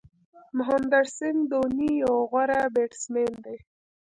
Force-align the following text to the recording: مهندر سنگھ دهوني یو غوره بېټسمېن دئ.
مهندر 0.57 1.05
سنگھ 1.17 1.43
دهوني 1.51 1.91
یو 2.03 2.15
غوره 2.29 2.59
بېټسمېن 2.75 3.31
دئ. 3.43 3.57